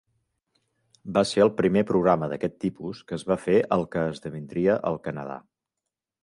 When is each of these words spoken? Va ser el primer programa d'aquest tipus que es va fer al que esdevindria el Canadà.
Va 1.17 1.21
ser 1.31 1.43
el 1.45 1.51
primer 1.59 1.83
programa 1.91 2.29
d'aquest 2.31 2.55
tipus 2.65 3.03
que 3.11 3.19
es 3.19 3.27
va 3.33 3.37
fer 3.43 3.59
al 3.77 3.87
que 3.97 4.07
esdevindria 4.15 4.79
el 4.93 4.99
Canadà. 5.07 5.39